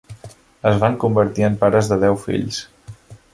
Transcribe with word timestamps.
Es 0.69 0.79
van 0.83 0.97
convertir 1.03 1.45
en 1.49 1.59
pares 1.65 1.91
de 1.93 1.99
deu 2.05 2.19
fills. 2.25 2.59